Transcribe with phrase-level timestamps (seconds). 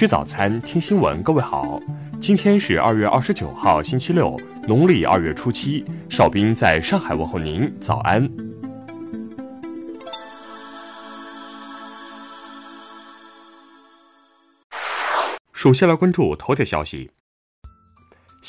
[0.00, 1.22] 吃早餐，听新闻。
[1.22, 1.78] 各位好，
[2.18, 4.34] 今天是二月二十九号，星期六，
[4.66, 5.84] 农历二月初七。
[6.08, 8.26] 哨兵在上海问候您，早安。
[15.52, 17.10] 首先来关注头条消息：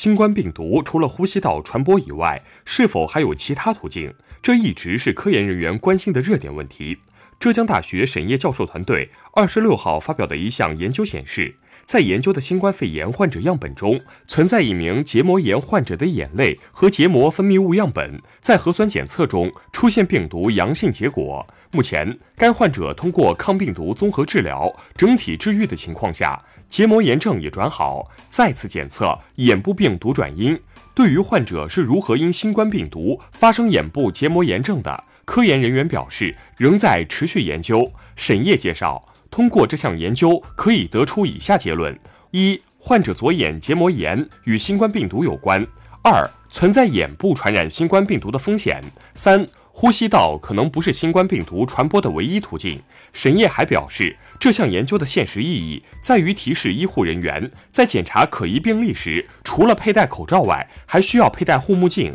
[0.02, 4.12] 新冠病毒除了呼吸道传播以外，是否还有其他途径？
[4.42, 6.98] 这一直是科研人员关心的热点问题。
[7.40, 11.54] 浙江大学沈烨教授团队二十六号发表的一项研究显示，
[11.92, 21.46] 在研究的新冠肺炎患者样本中，存在一名结膜炎患者的眼泪和结膜分泌物样本在核酸检测中出现病毒阳性结果。
[21.70, 28.10] 目前，该患者通过抗病毒综合治疗，整体治愈的情况下，结膜炎症也转好。
[28.30, 30.58] 再次检测眼部病毒转阴。
[30.96, 35.04] 对于患者是如何因新冠病毒发生眼部结膜炎症的？
[35.26, 37.92] 科研人员表示，仍在持续研究。
[38.16, 41.98] 沈烨介绍，通过这项研究可以得出以下结论：
[42.32, 45.64] 一、患者左眼结膜炎与新冠病毒有关；
[46.04, 48.82] 二、存在眼部传染新冠病毒的风险；
[49.16, 52.78] 三、呼吸道可能不是新冠病毒传播的唯一途径。
[53.14, 62.14] 沈烨还表示，这项研究的现实意义在于提示医护人员在检查可疑病例时，除了佩戴口罩外，还需要佩戴护目镜。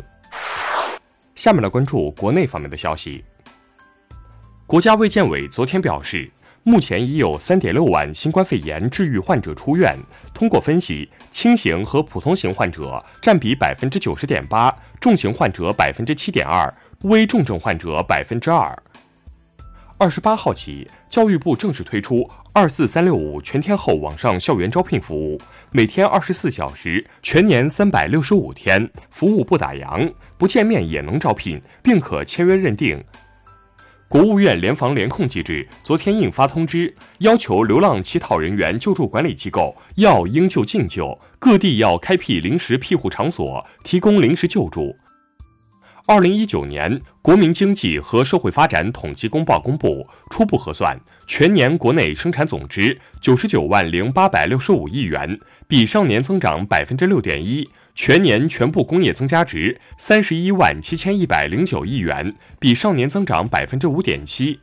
[1.33, 3.23] 下面来关注国内方面的消息。
[4.67, 6.29] 国家卫健委昨天表示，
[6.67, 9.97] 目前已有三点六万新冠肺炎治愈患者出院。
[10.33, 16.69] 通过分析，轻型和普通型患者占比百分之九十点八，重型患者百分之七点二，
[17.03, 18.77] 危重症患者百分之二。
[19.97, 25.39] 二十八号起，教育部正式推出“二四三六五”全天候网上校园招聘服务，
[25.71, 33.01] 每天二十四小时，全年三百六十五天，服务不打烊，不见面也能招聘，并可签约认定。
[34.09, 44.95] 国务院联防联控机制昨天印发通知，要求流浪乞讨人员救助管理机构要应救尽救，各地要开辟临时庇护场所，提供临时救助。
[46.05, 50.97] 二零一九年国民经济和社会发展统计公报公布，初步核算，
[51.27, 57.65] 全年国内生产总值九十九万零八百六十五亿元，比上年增长百分之六点一；
[57.97, 64.59] 全年全部工业增加值三十一万七千一百零九亿元，比上年增长百分之五点七。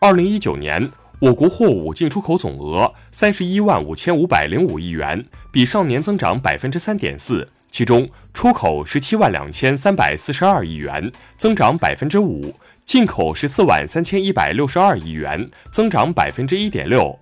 [0.00, 0.90] 二零一九年
[1.20, 7.48] 我国货物进出口总额三十一万五千五百零五亿元，比上年增长百分之三点四。
[7.70, 12.52] 其中，出口十七万两千三百四十二亿元，增长百分之五；
[12.84, 17.16] 进口十四万三千一百六十二亿元，增长百分之一点六。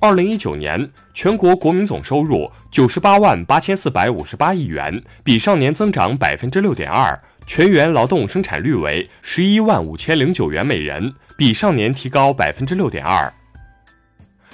[0.00, 13.32] 二零一九年全国国民总收入九十八万八千四百五十八亿元，比上年增长百分之六点二；全员劳动生产率为十一万五千零九元每人，比上年提高百分之六点二。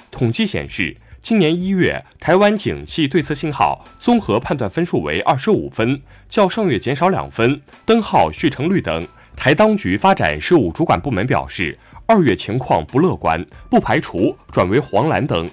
[0.09, 0.95] 统计显示。
[1.23, 9.07] 今年一月，台湾景气对策信号综合判断分数为二十五分，较上月减少两分，灯号续成绿灯。
[9.35, 11.77] 台当局发展事务主管部门表示，
[12.11, 15.49] 二月情况不乐观，不排除转为黄蓝灯。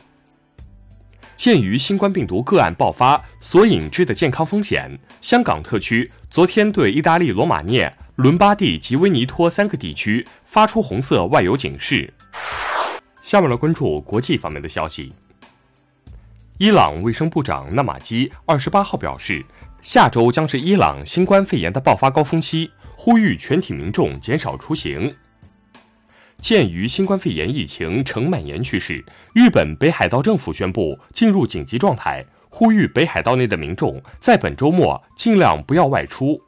[1.36, 12.12] 鉴于新冠病毒个案爆发所引致的健康风险，香港特区昨天对意大利罗马涅、伦巴第及威尼托三个地区发出红色外游警示。
[13.22, 15.12] 下面来关注国际方面的消息。
[16.58, 19.46] 伊朗卫生部长纳马基二十八号表示，
[19.80, 25.14] 下周将是伊朗新冠肺炎的爆发高峰期，呼吁全体民众减少出行。
[26.40, 29.04] 鉴于新冠肺炎疫情呈蔓延趋势，
[29.34, 36.40] 日本北海道政府宣布进入紧急状态，呼吁北海道内的民众在本周末尽量不要外出。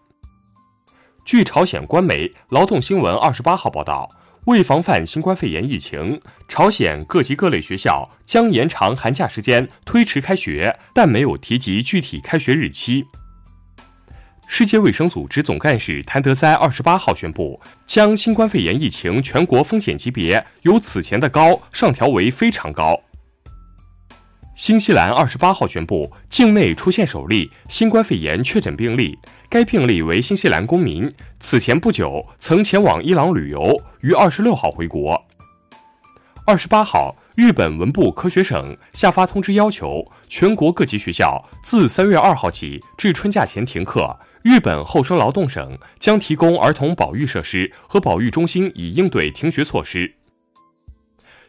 [1.25, 4.09] 据朝鲜官媒《劳动新闻》二十八号报道。
[4.47, 6.19] 为防范新冠肺炎疫情，
[6.49, 13.05] 朝鲜各级各类学校将延长寒假时间，推迟开学，但没有提及具体开学日期。
[14.53, 23.01] 世界卫生组织总干事谭德塞二十八号宣布，将新冠肺炎疫情全国风险级别由此前的高上调为非常高。
[24.57, 29.17] 新西兰二十八号宣布，境内出现首例新冠肺炎确诊病例。
[29.49, 35.25] 该病例为新西兰公民，此前不久曾前往伊朗旅游，于二十六号回国。
[36.45, 44.19] 二十八号，日本文部科学省下发通知，要求全国各级学校自三月二号起至春假前停课。
[44.43, 50.11] 日本厚生劳动省将提供儿童保育设施和保育中心，以应对停学措施。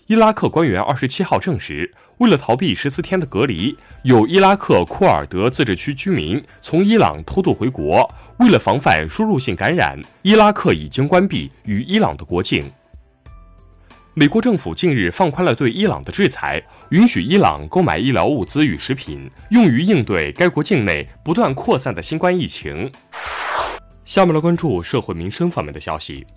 [0.07, 3.73] 伊拉克官员二十七号证实，为了逃避十四天的隔离，
[4.03, 8.09] 有伊拉克库尔德自治区居民从伊朗偷渡回国。
[8.39, 12.69] 为了防范输入性感染，伊拉克已经关闭与伊朗的国境。
[14.13, 22.91] 美国政府近日放宽了对伊朗的制裁，允许伊朗购买医疗物资与食品，用于应对该国境内不断扩散的新冠疫情。
[24.03, 26.27] 下面来关注社会民生方面的消息。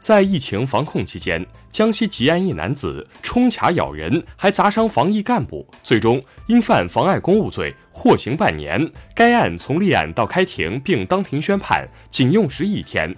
[0.00, 8.84] 在疫情防控期间，江西吉安一男子冲卡咬人，还砸伤防疫干部，最终因犯妨碍公务罪获刑半年。
[9.14, 13.14] 该案从立案到开庭并当庭宣判，仅用时一天。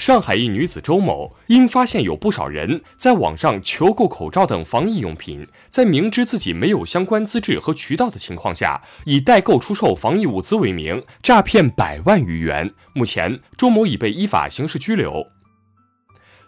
[0.00, 12.70] 上海一女子周某因发现有不少人在网上求购口罩等防疫用品，在明知自己没有相关资质和渠道的情况下，以代购出售防疫物资为名诈骗百万余元。
[12.94, 15.26] 目前，周某已被依法刑事拘留。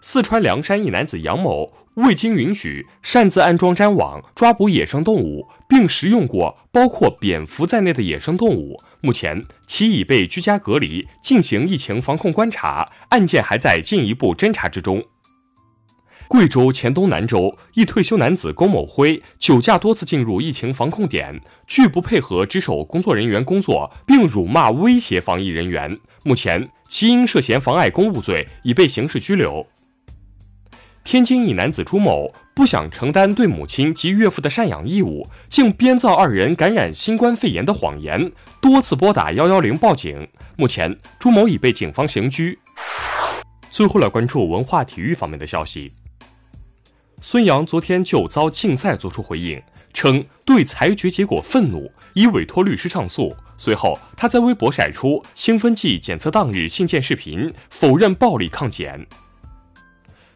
[0.00, 8.80] 四川凉山一男子杨某未经允许擅自安装粘网抓捕野生动物，并食用过包括蝙蝠在内的野生动物。
[9.04, 15.02] 目前，其已被居家隔离，进行疫情防控观察，案件还在进一步侦查之中。
[16.28, 25.98] 贵州黔东南州一退休男子龚某辉酒驾多次进入疫情防控点，拒不配合值守工作人员工作，并辱骂威胁防疫人员。
[26.22, 29.66] 目前，其因涉嫌妨碍公务罪已被刑事拘留。
[31.04, 40.28] 天津一男子朱某不想承担对母亲及岳父的赡养义务，竟编造二人感染新冠肺炎的谎言，多次拨打幺幺零报警。
[40.56, 42.58] 目前，朱某已被警方刑拘。
[43.70, 45.90] 最后来关注文化体育方面的消息。
[47.22, 49.62] 孙杨昨天就遭禁赛作出回应，
[49.94, 53.34] 称对裁决结果愤怒，已委托律师上诉。
[53.56, 59.06] 随后，他在微博晒出兴奋剂检测当日信件视频，否认暴力抗检。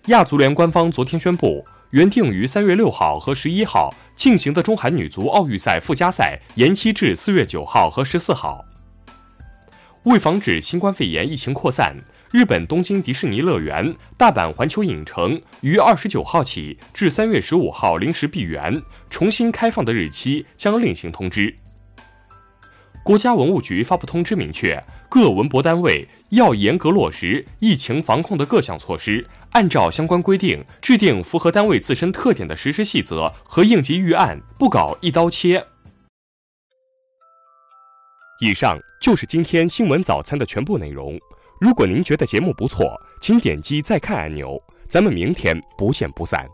[0.07, 8.65] 亚足联官方昨天宣布，原定于三月六号和十一号进行的中韩女足奥运赛附加赛延期至四月九号和十四号。
[10.03, 11.97] 为防止新冠肺炎疫情扩散，
[12.31, 18.81] 日本东京迪士尼乐园、大阪环球影城于二十九号起至三月十五号临时闭园，
[19.11, 21.55] 重新开放的日期将另行通知。
[23.07, 35.65] 国家文物局发布通知，明确各文博单位要严格落实疫情防控的各项措施，按照相关规定制定符合单位自身特点的实施细则和应急预案，不搞一刀切。
[38.41, 41.17] 以上就是今天新闻早餐的全部内容。
[41.61, 44.61] 如果您觉得节目不错，请点击再看按钮。
[44.89, 46.45] 咱们明天不见不散。